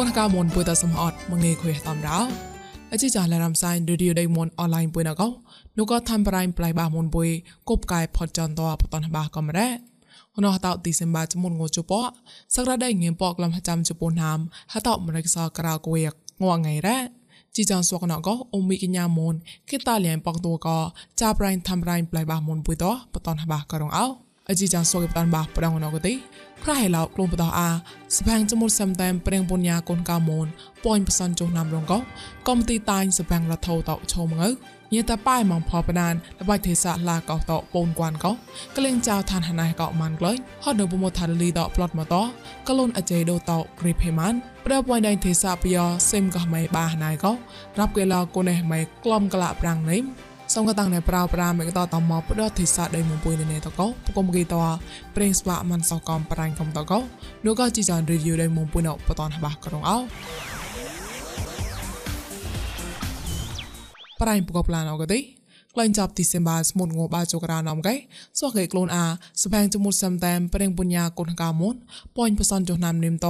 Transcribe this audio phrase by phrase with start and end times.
[0.00, 2.18] កូនកៅមុនពុយតសំអត់មងេခွေតំរោ
[2.92, 5.28] អជីចាឡារំសៃរីឌីយោដៃមុនអនឡាញពុយណកោ
[5.78, 7.28] នោះក៏ធ្វើប្រៃប្លៃបាមុនពុយ
[7.68, 9.68] គប់កាយផតចន្តបតនបាកំរ៉េ
[10.34, 11.92] ហនហតោទីសេមបាចមុនងូជព
[12.54, 14.38] សក្រដៃងៀមពកលំចាំជប៉ុនហាម
[14.72, 16.00] ហតោមរិកសក្រៅគួយ
[16.42, 16.98] ងងងៃរ៉េ
[17.56, 19.34] ជីចានសួកណកអ៊ុំមីកញ្ញាមុន
[19.70, 20.68] គេតាលៀនប៉ងតួក
[21.20, 26.14] ចាប្រៃធ្វើប្រៃប្លៃបាមុនពុយតបតនបាករងអោ អជីចានសួកបតានបាប្រងណកទី
[26.64, 27.68] ក្រហេឡោក្លូមបតោអា
[28.18, 30.46] ស្បាំងចមុតសំតែមព្រៀងបុញ្ញាកូនកៅមូន
[30.84, 31.98] ប៉នបសនចុះណាំរងកោ
[32.48, 34.48] កំទីតាញ់ស្បាំងរថោតោឈោមងើ
[34.94, 38.32] ញាតាប៉ៃម៉ងផបណានលបៃទេសាឡាកោតោពូនគួនកោ
[38.76, 42.22] ក្លែងចៅឋានហណៃកោម៉ាន់ក្លែងហត់នៅប្រមោថាលីតោផ្លត់មកតោ
[42.68, 44.34] កលូនអជេដូតោគ្រីភេម៉ាន
[44.66, 47.32] ប្រពៃដៃទេសាពយោសេមកោម៉ៃបាហណៃកោ
[47.78, 50.02] រាប់កេឡោកូនេះម៉ៃក្លំក្លាប្រាំងនេះ
[50.58, 54.54] សំកតាំងណែប្រៅប្រាមេកតតមកផ្ដោទិសាដៃមុំពុយនេតកោពកុំគីត
[55.14, 56.98] ប្រេងស្វាមិនសកំប្រាញ់កំតកោ
[57.44, 59.98] នោះក៏ជីចានរីយូដៃមុំពុយណបតនបះក្រុងអោ
[64.20, 65.18] ប្រាញ់ពកបឡានអកទេ
[65.74, 67.94] ក្លែងចាប់ទីសេបាស្មុតងបាចក្រានំកែ
[68.38, 69.04] សោះកេក្លូនអា
[69.42, 71.74] ស្បែងចមុតសំតែមប្រេងបុញ្ញាគុណកាមុន
[72.16, 73.26] ប៉ាញ់ផ្សនចុះណាំនិមត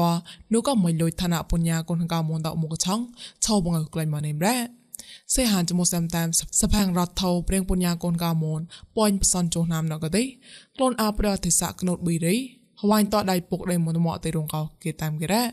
[0.52, 3.00] នោះក៏មិនលុយឋានៈបុញ្ញាគុណកាមុនតមុខឆង
[3.44, 4.56] ឆោបងក្លែងមកនិមរ៉ា
[5.34, 6.28] សេហានចមុសតាមតាម
[6.60, 8.60] សផាំងរត់ថោព្រៀងពុញ្ញាកូនកៅមូន
[8.96, 10.22] ប៉ាញ់ផ្សនចុះណាមណកទេ
[10.76, 12.36] ក្លូនអាប្រតិសៈក្នូតប៊ីរី
[12.80, 15.44] ហវ៉ាញ់តដៃពុកដៃមុនមកទៅរងកោគេតាមគេរ៉ា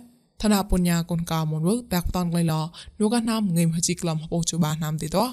[0.42, 2.54] ឋានៈពុញ្ញាកូនកៅមូនវើតាក់តនក្លៃឡ
[3.00, 5.26] នោះក៏ណាមងេមហជីក្លំហបោជបាណាមទីតោ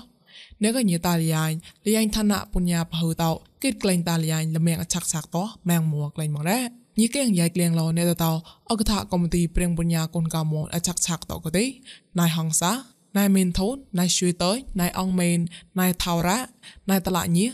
[0.62, 1.46] អ្នកក៏ញីតាលីយ៉ៃ
[1.84, 3.30] លីយ៉ៃឋានៈពុញ្ញាបើតោ
[3.62, 6.58] គិតក្លែងតាលីយ៉ៃលមៀងឆាក់ឆាក់តោម៉ែងមួក្លែងមករ៉ា
[6.98, 8.32] ញីកៀងយ៉ៃក្លៀងឡនេតតោ
[8.70, 11.64] អកថាកុំទីព្រៀងបុញ្ញាកូនកៅមូនអឆាក់ឆាក់តោក៏ទេ
[12.18, 12.72] ណៃហងសា
[13.18, 15.38] ណៃមីនធូនណៃជួយតើណៃអងមេន
[15.80, 16.38] ណៃថៅរ៉ា
[16.90, 17.46] ណៃតឡាញី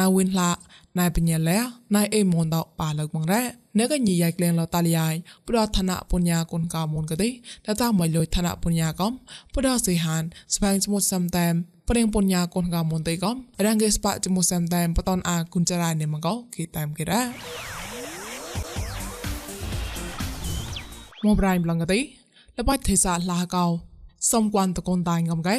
[0.00, 0.50] ណៃវិនឡា
[0.98, 1.58] ណៃបញ្ញាលែ
[1.96, 3.42] ណៃអេមនដប៉ាលើកមងរ៉ា
[3.78, 5.08] អ្នកកញីយ៉ៃក្លែងលតាលីយ៉ៃ
[5.48, 7.32] ប្រឋានៈបុញ្ញាគុនកៅមុនក៏ទេត
[7.80, 9.12] តាមកលុយឋានៈបុញ្ញាកំ
[9.54, 10.22] ប្រសិហាន
[10.54, 11.54] ស្វែងសមុទ្រសំតែម
[11.88, 17.22] ព្រៀងបុញ្ញាគុនកៅមុនទេកំរងកេស្បាចមុសំតែមបតនអាគុនចរ៉ៃនេមកោគេតាមគេរ៉ា
[21.24, 22.00] មកប្រៃប្លងក៏ទេ
[22.58, 23.66] លបាច់ទេសាឡាកោ
[24.30, 25.56] សុំគួនតកូនតាញកំកែ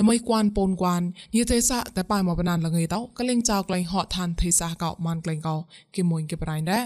[0.00, 1.02] ល្មីគួនពូនគួន
[1.36, 5.56] យីទេសៈតែប៉ៃមកបណានលងីតោកលេងចៅក្លែងហត់ឋានទេសៈកោម៉ានក្លែងកោ
[5.94, 6.84] គីមួយគីប្រៃដែរ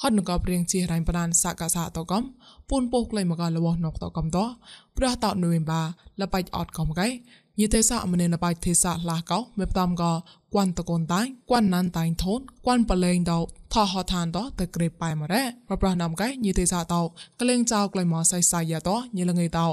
[0.00, 2.22] ហត់នកព្រៀងជារៃបណានសកសៈតកំ
[2.70, 4.38] ពូនពោះក្លែងមកលវណកតកំត
[4.96, 5.82] ប្រះតនុយបា
[6.20, 7.08] លបៃអត់កំកែ
[7.60, 10.12] យីទេសៈមនេនបៃទេសៈឡាកោមេតាមកោ
[10.56, 13.38] គួនតកូនតាញគួនណានតាញធូនគួនបលេងតោ
[13.72, 17.00] ថហឋានតតក្រេប៉ៃមករ៉ប្រប្រណាំកែញីទេសៈតោ
[17.40, 19.66] ក្លែងចៅក្លែងមកសៃសៃយ៉ាតញីលងីតោ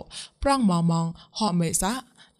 [0.43, 1.07] ប្រងម៉ងម៉ង
[1.39, 1.91] ហក់មេសា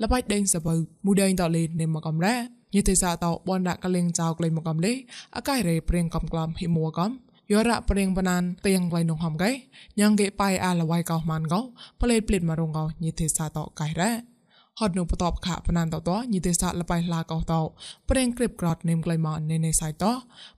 [0.01, 0.73] លបៃដេងសបើ
[1.05, 2.35] មូដេងតលេនេមកកំរ៉
[2.75, 4.93] យីទេសៈតោបនដាក់ក្លែងចៅក្លែងមកកំលេ
[5.35, 7.11] អកៃរេព្រៀងកំក្លំហ៊ីមួកំ
[7.51, 9.51] យោរ៉ាព្រៀងបណានទៀងក្លែងនងហំកែ
[9.99, 11.61] ញ៉ាងគេប៉ៃអាលវៃកោម៉ានកោ
[12.01, 14.32] ប្លេតប្លេតមករងកោញីទេសៈតោកៃរ៉
[14.79, 17.61] ហត់នឹងបតបខបណានតតញីទេសៈលបៃឡាកោតោ
[18.09, 20.11] ប្រេងក្រេបក្រតនេមក្លៃម៉ានេនេសៃតោ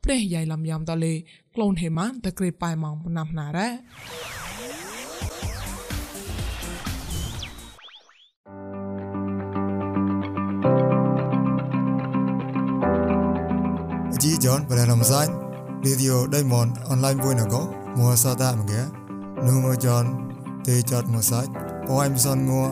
[0.04, 1.14] ព្រះយ៉ៃលំយ៉ាំតលេ
[1.56, 3.70] ក្លូនហេម៉ានតក្រេបប៉ៃម៉ងណាំណារ៉ា
[14.24, 15.22] ជីយ៉នបរណមសៃ
[15.86, 17.56] រីឌីអូដៃម៉នអនឡាញមួយណក
[18.00, 18.82] មួសតាមកែ
[19.48, 20.04] នូមយ៉ន
[20.68, 21.42] ទេចតមសៃ
[21.90, 22.68] អូអៃមសនងัว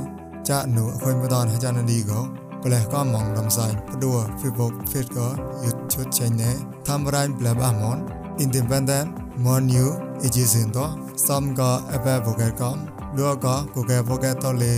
[0.50, 2.20] ចានុអខុយមតនហចាននីកោ
[2.64, 5.28] ប្លេះក៏មងដំសៃផ្ដួហ្វីបុកហ្វីតក៏
[5.64, 6.52] យុទ្ធឈុតចេញណែ
[6.88, 7.98] តាមរ៉ៃប្លេបអាមន
[8.44, 9.08] independent
[9.44, 9.88] more new
[10.26, 10.86] it is in the
[11.26, 12.78] some ក៏ ever vocal com
[13.18, 14.74] ដួក៏ Google vocal តលេ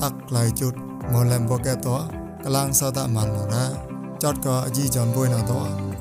[0.00, 0.72] តាក់ខ្លៃជុត
[1.12, 1.88] មលំ vocal ត
[2.44, 3.64] កលាំងសតមានមកណា
[4.22, 5.52] ចតក៏អជីចំបុយណត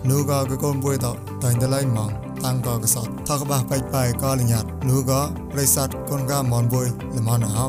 [0.10, 1.08] នោះក៏កកូនបុយត
[1.44, 2.12] តែងតឡៃមក
[2.46, 7.68] តាំងក៏កសតថកបះបាច់បាយក៏លញាតនោះក៏ប្រិស័តកូនកាមនបុយល្មនអោ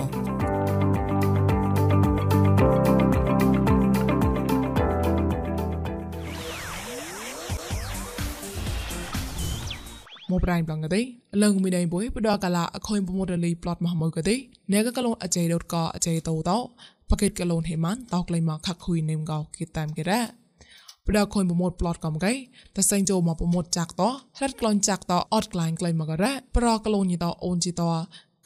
[10.31, 11.01] មកប្រៃប្លងកទេ
[11.43, 14.35] លងមីដៃបុយបដកលាអខុយប្រមត់លីប្លត់មកមកកទេ
[14.73, 16.59] អ្នកកកលងអចេដុតកអចេតោតោ
[17.11, 20.21] បកេតកលងហេម៉ានតោក្លៃមកខខុយនេមកោគិតតាមគេរ៉ា
[21.07, 22.33] បដខុយប្រមត់ប្លត់កំកៃ
[22.77, 24.09] តសេងចូលមកប្រមត់ចាក់តោ
[24.39, 27.91] ហិតក្លងចាក់តោអត់ក្លាញ់ក្លៃមកករ៉ាប្រកលងញីតោអូនជីតោ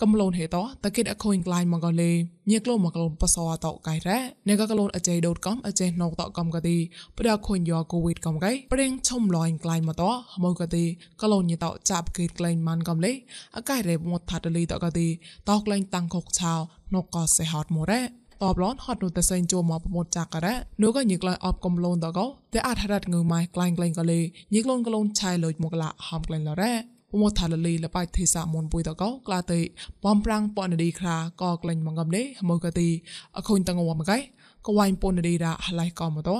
[0.01, 2.11] កំលូនហេតតកិតអខូនក្លាញមកកលេ
[2.51, 6.77] ញៀក្លូមកកលូនបសអតកៃរ៉អ្នកកកលូនអចេដូតកំអចេណោតកំកទី
[7.19, 10.05] ប្រដខូនយកកូវីដកំកៃប្រេងឈុំលយក្លាញមកត
[10.45, 10.85] មកកទី
[11.23, 13.13] កលូនញីតចាប់កិតក្លែងម៉ានកំលេ
[13.57, 15.09] អកៃរេមកថាតលីតកទី
[15.49, 16.53] តក្លែងតាំងខុកឆៅ
[16.95, 18.11] ណកកសេហតមរ៉ត
[18.55, 24.21] បឡនហត់នោះតែសេងចូលមកប្រមត់ចាក់ករ៉នោះក៏ញិកលអបកំលូនតកោតែអាចរត់ងើម៉ៃក្លែងក្លែងកលេ
[24.55, 29.61] ញិកលូនកលូនឆៃលុយមកឡាហំក្លែងឡរ៉ ពមថាលលីលបៃទេសាមុនពុយតកោក្លាតេ
[30.05, 32.89] បំប្រាំងប៉នឌីខ្លាក៏ក្លែងមកកំនេះមកកទី
[33.37, 34.19] អខុញតងវមកៃ
[34.67, 36.31] កវ៉ៃពនឌីរ៉ាឡៃក៏មកត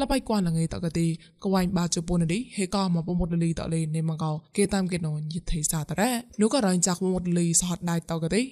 [0.00, 1.06] លបៃគួនលងៃតកទី
[1.44, 6.10] កវ៉ៃបាជពនឌីហេក៏មកពមុតលីតលេនេមកោគេតាមគេណូយិទេសាតរ៉ា
[6.40, 8.42] នោះក៏រងចាក់ពមុតលីសហតដៃតកទី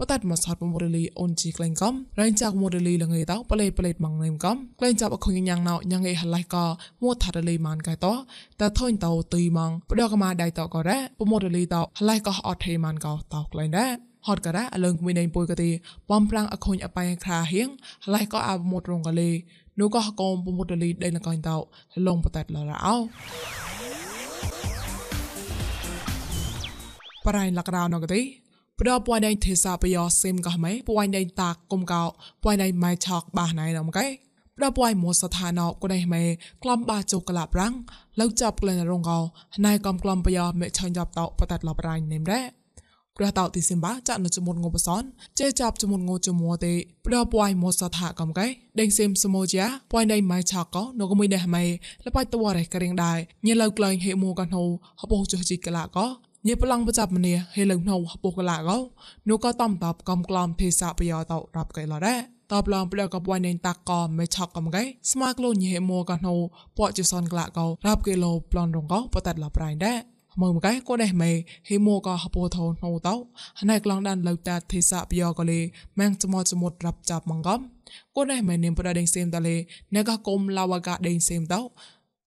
[0.00, 6.64] បតាត់មកសហតពមុតលីអូនជីក្លែងកំរងចាក់ពមុតលីលងៃតប្លេប្លេម៉ងនេមកំក្លែងចាប់អខុញញ៉ាំងណៅញ៉ាំងអេហឡៃក៏
[7.02, 8.06] មួថារលីម៉ានកែត
[8.60, 13.90] តថុញតោទីម៉ងបដកមកដៃតក៏រ៉ាពមុតលីតហឡៃក៏អត់ទេម៉ានកោតក្លែងដែរ
[14.26, 15.70] ហត់ការ៉ាអលឹងមួយនៃពុយកទី
[16.10, 17.68] បំប្រាំងអខុញអបាយខ្រាហៀង
[18.14, 19.30] ឡៃក៏អាមុតរងកលេ
[19.80, 21.56] នោះក៏កុំពុមុតលីដេលកងតោ
[22.06, 22.96] លងបតាត់លរអោ
[27.26, 28.22] ប្រៃលករោណកទី
[28.80, 32.02] ប្រពួយដៃទេសាបយោសិមកោះម៉ៃពួយដៃតាគុំកោ
[32.42, 34.06] ពួយដៃម៉ៃឆកបាសណៃណមកែ
[34.58, 36.24] ប្រពួយមួស្ថានអកដៃម៉ែ
[36.62, 37.74] ក្លំបាជុកកលាប្រាំង
[38.20, 39.18] លៅចាប់ក្លែនរងកោ
[39.66, 42.42] ណៃកំក្លំបយោមេឆាញ់ចាប់តោបតាត់លបរៃនេមរ៉ា
[43.16, 45.02] ព្រះតោទីសិមបាចាក់នៅចមុនងបសន
[45.38, 46.72] ចេចាប់ចមុនងចមួទេ
[47.06, 48.46] ព្រះពួយមកសថាកំកែ
[48.80, 51.64] ដេងសិមសមោជាពួយដៃម៉ៃឆាកោនៅកមួយដេម៉ៃ
[52.06, 54.64] លបៃតវរេករៀងដែរញ៉លៅក្លែងហេមួកណូ
[55.00, 56.06] ហបោចុះជីកឡាកោ
[56.46, 58.78] ញ៉ប្លង់ប្រចាប់មនីហេលៅណូហបោកឡាកោ
[59.28, 62.18] នោះក៏តំតបកំក្លំទេសាបយោតរាប់កែឡដែរ
[62.52, 66.34] តបឡងផ្លកបួយនេនតាក់ក៏មិនឆក់កំកែស្មាក្លូញហេមួកណូ
[66.76, 69.98] ពកចសនក្លាកោរាប់កេឡូប្លន់រងកោបតាត់ឡាប្រៃដែរ
[70.42, 71.30] មើមកែក៏ដែរមេ
[71.68, 73.14] ហេមូក៏ហពោថោណូតោ
[73.60, 75.60] ហណៃក្លងដានលៅតាទេសាបយោក៏លេ
[75.98, 77.60] ម៉ាំងចមោចមុតរាប់ចាប់ម៉ងកំ
[78.16, 79.56] ក៏ដែរមេនិមប្រដេងសេមតលេ
[79.94, 81.60] ណេកកុំឡាវកាដេងសេមតោ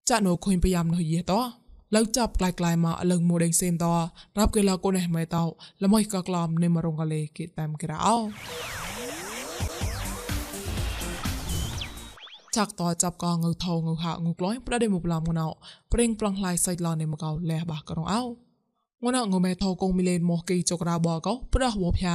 [0.08, 1.61] ចាក់នៅខុញប្រយ៉ាំនោះយេតោ
[1.96, 3.92] លៅចាប់ក្លាយក្លាយមកលឹងមួយដេងសេមតោ
[4.38, 5.44] រាប់គេឡក៏ដែរមេតោ
[5.84, 7.96] ល្មួយក៏ក្លំនិមរងក៏លេគេតាមក្រៅ
[12.56, 15.46] ចាក់តចាប់កងើថោងើហាងើក្លយប្រដេមកឡំងណៅ
[15.92, 18.22] ប្រេងប្លង់ឡៃសៃឡនេមកោលះបាក្រងអោ
[19.04, 22.14] ងណៅងើមេថោកងមីលេនមកគីចក្រាបកោប្រះវភា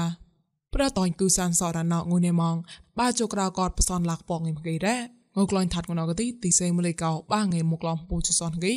[0.74, 2.56] ប្រះតនគឺសានសរណៅងើនេម៉ង
[3.00, 4.97] បាចក្រាកតបសនលាក់ប៉ងងីមកីរ៉ា
[5.38, 8.74] ងើក្លាញ់ថាត់ងណៅកទីទីសេមលេកោបាងេមកឡំពូចសនគី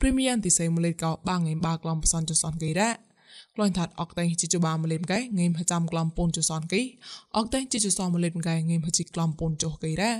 [0.00, 2.90] ព្រីមៀមទីសេមលេកោបាងេបាក្លំបសនចសនគីរ៉ា
[3.54, 6.82] ក្លាញ់ថាត់អកតេជីជបាមលេមកែងេមប្រចាំក្លំពូនចសនគី
[7.36, 10.12] អកតេជីជសមលេមកែងេមប្រជីក្លំពូនចុះគីរ៉ា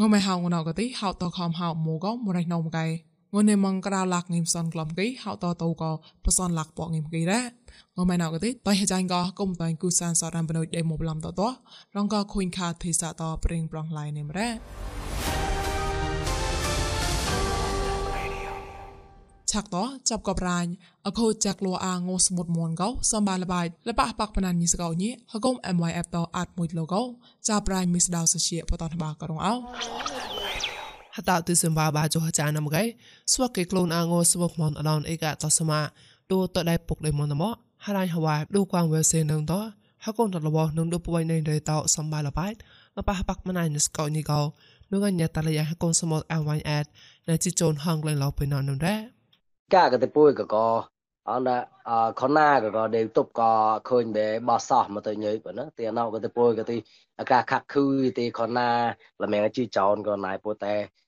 [0.00, 2.86] ងមេហៅងណៅកទីហៅតខំហៅមូកមរៃណៅមកៃ
[3.34, 5.84] ងនេមងក្រៅលាក់ងឹមសនក្លំគីហៅតតូក
[6.24, 7.40] បសនលាក់ពងឹមគីរ៉ា
[7.96, 11.42] ងមេណៅកទីតៃហចាញ់កគុំតៃគូសានសរំបនុយដេមូប្លំតត
[11.96, 14.48] រងកខុញខាទេសាតប្រេងប្រងឡៃនេមរ៉ា
[19.52, 19.76] ឆាក់ត
[20.08, 20.66] ចាប់កបរាញ
[21.06, 27.02] អខូចាក់លូអាងោសមុតមនកោសំបាលបាយលបះបាក់បណានញីសកោញីហកុំ MYF តអាតមួយលូកោ
[27.48, 30.37] ចាប់ប្រាញមីស្ដៅសជាបតនបាករងអោហ
[31.28, 32.84] តៅទិសំបាបាចុះចានមកឯ
[33.32, 35.80] ស្វកេក្លូនអាងោសមុតមនអដនអេកាតសមា
[36.30, 37.54] ទូតដៃពុកដៃមនមក
[37.84, 39.54] ហរៃហវ៉ាឌូកងវេសេនឹងត
[40.04, 42.52] ហកុំតលបនឹងឌូពួយនៃដៃតសំបាលបាយ
[42.96, 44.40] លបះបាក់បណានញីសកោញីកោ
[44.90, 46.86] នោះកញ្ញាតលយ៉ាហកុំសមុតអវ៉ៃអេត
[47.28, 49.00] នៅជីជូនហងក្លែងឡោពេលណននោះដែរ
[49.74, 50.66] កាកទៅពួយក៏ក៏
[51.28, 51.48] អន
[51.88, 51.90] អ
[52.20, 53.52] ខណាក៏ក៏ដេតុបក៏
[53.88, 56.76] ឃើញបែបសោះមកទៅញើយបើណាទីណៅក៏ទៅពួយក៏ទី
[57.20, 57.86] អាកាខាក់ខឺ
[58.18, 58.70] ទីខណា
[59.22, 60.74] លមែងជីចោនក៏ណៃពួតែ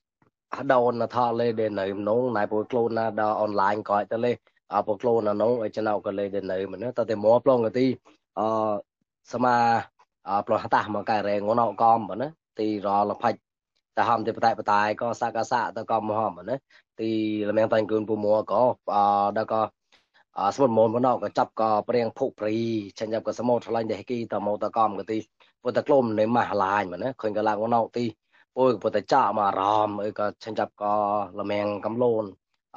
[0.73, 4.31] ដោនថលេដេនៅនងណៃពួយខ្លួនណាដល់អនឡាញក៏ទៅលេ
[4.73, 7.85] អពខ្លួនណានងឲ្យចំណៅក៏លេដេនៅមិនណាតតែមកប្លងក៏ទី
[8.39, 8.41] អ
[9.33, 9.55] សមា
[10.29, 12.27] អប្លងតាមកកែរងងណៅកំបើណា
[12.59, 13.39] ទីរលផាច់
[13.97, 16.55] តែហំទីបតៃបតៃក៏សកសៈទៅក៏មហមណា
[17.01, 17.09] ទី
[17.49, 18.61] លមែងតាញ់គូនពូមួក៏
[18.93, 18.97] អ
[19.37, 19.61] ដល់ក៏
[20.55, 22.55] សមុទ្រមនបណ្ដោក៏ចាប់ក៏ព្រៀងភុកព្រី
[22.99, 25.17] ចាញ់ចាប់ក៏សមុទ្រថ្លាញ់ដេះគីតមកតកំក៏ទី
[25.63, 28.05] ពុតក្លុំនៃម៉ាស់ឡាញមកណាឃើញក៏ឡើងមកទី
[28.57, 30.95] ពុយពុតចាក់មករំអីក៏ចាញ់ចាប់ក៏
[31.39, 32.23] លមែងកំលូន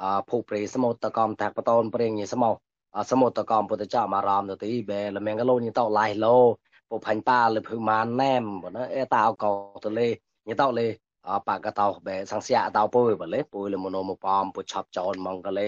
[0.01, 2.55] អភុកព្រីសមុទ្រតកំតាក់បតនព្រៀងញីសមក
[3.11, 6.37] សមុទ្រតកំពុតចាក់មករំទៅទីបែលមែងក៏លូនញីតោឡៃឡូ
[6.89, 9.51] ពុផាញ់ប៉ាលភឺម៉ានណែមបើណាអេតាក៏
[9.85, 10.07] ទៅលេ
[10.47, 10.87] ញីតោលេ
[11.47, 15.67] បកតោបែសង្ស័កតោពុយបលេពុយលមនោមបំពុឆប់ចោនម៉ងកលេ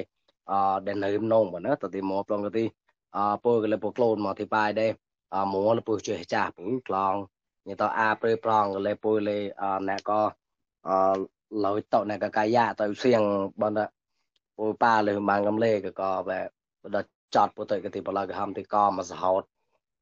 [0.52, 0.54] អ
[0.86, 2.66] ដែលនៅនងបណាតទីមកប្លងទី
[3.18, 4.92] អពុយកលេពុក្លូនមកទីបាយដែរ
[5.36, 7.16] អមួលពុជិះចាស់ពុយក្លង
[7.70, 10.22] ញតអាព្រៃប្រងកលេពុយលេអអ្នកក៏
[10.88, 10.90] អ
[11.66, 13.22] លយតអ្នកកកាយៈទៅសៀង
[13.62, 13.80] បណ្ដ
[14.58, 16.40] ពុយប៉ាលើបានកំលេក៏ក៏បែ
[16.96, 19.44] ដល់ចតពុទៅកទីបលកហំទីកមកសហោត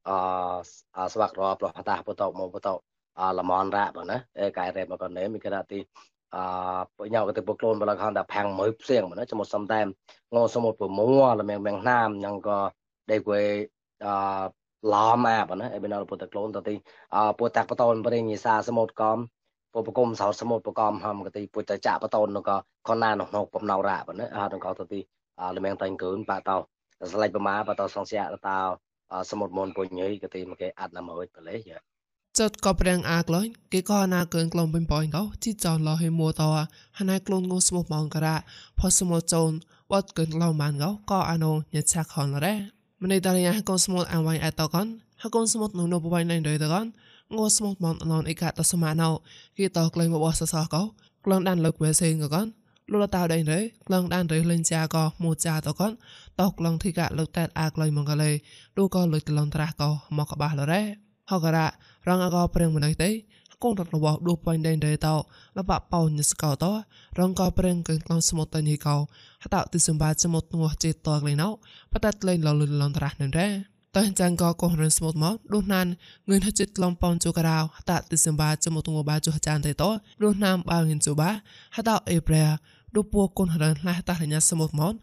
[0.09, 0.11] អ
[1.13, 2.73] ស្វាក់រប្លោះផតាពុទៅមកពុទៅ
[3.37, 5.79] លមនរ៉ាបងណាអេកែរ៉េមកកណេមីក្រាទី
[6.35, 6.37] អ
[6.97, 9.85] បញ៉ៅក៏ទៅបក្លូនបលកហនតាផាំងមើផ្សៀងបងណាចមុតសំតែម
[10.35, 12.59] ងសមុតប្រមួលមៀងមៀងណាមញ៉ងក៏
[13.11, 13.43] ដេគួយ
[14.05, 14.07] អ
[14.93, 16.75] ឡមអាបងណាអេបណលពុតក្លូនតទី
[17.15, 19.17] អពុតតាក់បតូនប្រេងញីសាសមុតកំ
[19.73, 24.99] ពុបគុំសោសមុតបកំហំកទីពុតចាក់បតូននោះក៏ខនណានោះនោះបំណៅរ៉ាបងណាអត់នឹងក៏តទី
[25.55, 26.57] លមៀងតាញ់កើនបាតោ
[27.11, 28.57] ស្លេចប្រមាបតសងស្យាតោ
[29.31, 31.79] សមុទ្រមនពុញយក៏ទីមកគេអាត់ណាមួយបលេយ៉ា
[32.39, 36.41] ចត់ក៏ប្រេងអាក្លុយគេក៏ណាកើនក្លងពេញប៉យកោជីចនឡោហេមួត
[36.99, 38.35] ហណាក្លូនងស្មុម៉ងការ៉ា
[38.79, 39.51] ផសមុចូន
[39.91, 42.55] វត្តកើនក្លងបានកោក៏អានោញឆាក់ខនរ៉េ
[43.03, 44.87] ម្នេះតារយ៉ាកូនស្មុតអាវ៉ៃអតកន
[45.21, 46.85] ហកូនស្មុតនៅនៅបបៃណៃដែរតកន
[47.37, 49.09] ងស្មុតមនណនអេកាតសមាណោ
[49.57, 50.81] គេតក្លែងបបសសកោ
[51.25, 52.47] ក្លងដានលើកវេសេងកន
[52.91, 55.91] លុលតាដេញរេក្លងដានរេលេងចាក៏មូចាតកន
[56.39, 58.31] តោក្លងធីកាលើកតែអាក្លៃមកកលេ
[58.77, 60.81] ឌូក៏លើកក្លងត្រាស់ក៏មកកបាស់លរ៉េ
[61.31, 61.65] ហកការ៉ា
[62.07, 63.09] រងអកប្រេងម្នេះទេ
[63.65, 65.15] កូនរត់របស់ឌូបាញ់ដេញរេតោ
[65.57, 66.65] លបប៉ោញស្កោត
[67.19, 68.95] រងក៏ប្រេងកឹងក្លងស្មុតតនេះកោ
[69.43, 71.49] ហតតិសម្បាស្មុតងោះចេតតក្លែណោ
[71.93, 73.47] បតតលេងលលលនត្រាស់នឹងរ៉េ
[73.97, 75.87] តើចាំងក៏កោះរនស្មុតមកដូចណាន
[76.29, 79.83] ងឿនហចិត្តឡំប៉ោនជូការោហតតិសម្បាចមុតងោបាជូចានទេត
[80.23, 81.29] ដូចណាមបាងិនជូបា
[81.75, 82.45] ហតអេប្រែ
[82.95, 84.93] ដូពូកូនហរនឡះតះរញ្ញាសមុទ្រមក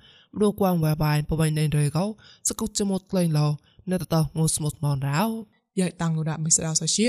[0.42, 2.04] ដូគួងវ៉ាបាយបបៃណេនរេកោ
[2.49, 3.49] សគុចមុតក្លែងឡោ
[3.90, 5.23] នៅតតងូស្មុទ្រមករោ
[5.78, 7.09] យ៉ាតាំងនូដាក់មិសរោសាជា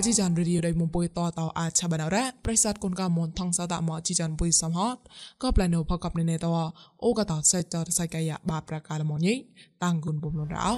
[0.00, 4.96] អជីចានរីឌីដៃមុំពុយតតអាឆាបានរ៉ាប្រិស័តគុនកាមនថងសតាមកអជីចានពុយសំហត
[5.42, 6.46] ក៏ប្លែននៅផកបនៅនេត
[7.04, 9.34] អូកតសេចតសៃកាយបាប្រកាលមញី
[9.84, 10.70] តាំងគុនពុំនរោ